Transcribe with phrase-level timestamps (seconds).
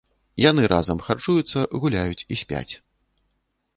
[0.43, 2.69] Яны разам харчуюцца, гуляюць і спяць.